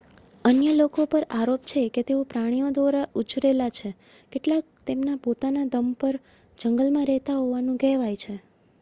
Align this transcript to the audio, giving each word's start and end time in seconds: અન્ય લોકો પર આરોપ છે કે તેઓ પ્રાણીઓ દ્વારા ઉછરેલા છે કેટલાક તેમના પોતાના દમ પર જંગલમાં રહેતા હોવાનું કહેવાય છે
અન્ય 0.45 0.71
લોકો 0.75 1.01
પર 1.07 1.23
આરોપ 1.31 1.61
છે 1.65 1.81
કે 1.93 2.01
તેઓ 2.03 2.21
પ્રાણીઓ 2.25 2.67
દ્વારા 2.71 3.11
ઉછરેલા 3.15 3.71
છે 3.71 3.89
કેટલાક 4.31 4.65
તેમના 4.87 5.21
પોતાના 5.23 5.71
દમ 5.71 5.87
પર 5.99 6.15
જંગલમાં 6.57 7.07
રહેતા 7.07 7.39
હોવાનું 7.39 7.81
કહેવાય 7.81 8.17
છે 8.17 8.33